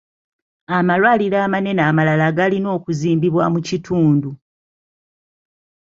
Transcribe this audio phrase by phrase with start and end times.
[0.77, 4.29] Amalwaliro amanene amalala galina okuzimbibwa mu kitundu.